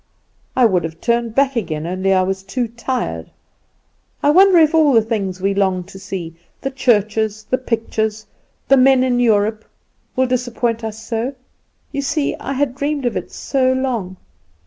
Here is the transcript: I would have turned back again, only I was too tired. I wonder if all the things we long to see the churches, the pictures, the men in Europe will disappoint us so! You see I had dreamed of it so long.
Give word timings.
I 0.55 0.65
would 0.65 0.83
have 0.83 0.99
turned 0.99 1.35
back 1.35 1.55
again, 1.55 1.85
only 1.85 2.11
I 2.11 2.23
was 2.23 2.41
too 2.41 2.67
tired. 2.69 3.29
I 4.23 4.31
wonder 4.31 4.57
if 4.57 4.73
all 4.73 4.93
the 4.93 5.01
things 5.03 5.39
we 5.39 5.53
long 5.53 5.83
to 5.83 5.99
see 5.99 6.35
the 6.61 6.71
churches, 6.71 7.45
the 7.47 7.59
pictures, 7.59 8.25
the 8.67 8.77
men 8.77 9.03
in 9.03 9.19
Europe 9.19 9.63
will 10.15 10.25
disappoint 10.25 10.83
us 10.83 11.05
so! 11.05 11.35
You 11.91 12.01
see 12.01 12.35
I 12.39 12.53
had 12.53 12.73
dreamed 12.73 13.05
of 13.05 13.15
it 13.15 13.31
so 13.31 13.73
long. 13.73 14.17